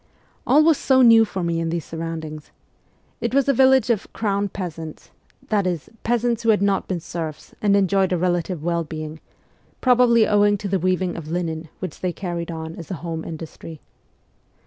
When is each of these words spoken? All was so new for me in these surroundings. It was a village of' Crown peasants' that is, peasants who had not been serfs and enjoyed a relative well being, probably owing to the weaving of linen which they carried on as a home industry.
All 0.47 0.63
was 0.63 0.79
so 0.79 1.03
new 1.03 1.25
for 1.25 1.43
me 1.43 1.59
in 1.59 1.69
these 1.69 1.85
surroundings. 1.85 2.49
It 3.19 3.35
was 3.35 3.47
a 3.47 3.53
village 3.53 3.91
of' 3.91 4.11
Crown 4.13 4.49
peasants' 4.49 5.11
that 5.49 5.67
is, 5.67 5.91
peasants 6.01 6.41
who 6.41 6.49
had 6.49 6.59
not 6.59 6.87
been 6.87 6.99
serfs 6.99 7.53
and 7.61 7.75
enjoyed 7.77 8.11
a 8.11 8.17
relative 8.17 8.63
well 8.63 8.83
being, 8.83 9.19
probably 9.79 10.25
owing 10.25 10.57
to 10.57 10.67
the 10.67 10.79
weaving 10.79 11.15
of 11.15 11.27
linen 11.29 11.69
which 11.77 11.99
they 12.01 12.11
carried 12.13 12.49
on 12.49 12.75
as 12.77 12.89
a 12.89 12.95
home 13.05 13.23
industry. 13.23 13.79